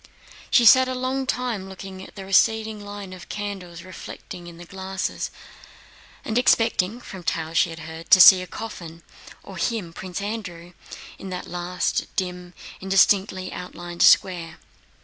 [0.49, 4.65] She sat a long time looking at the receding line of candles reflected in the
[4.65, 5.29] glasses
[6.25, 9.03] and expecting (from tales she had heard) to see a coffin,
[9.43, 10.73] or him, Prince Andrew,
[11.19, 14.57] in that last dim, indistinctly outlined square.